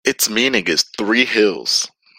Its 0.03 0.27
meaning 0.27 0.65
is 0.65 0.81
"Three 0.97 1.25
Hills". 1.25 1.87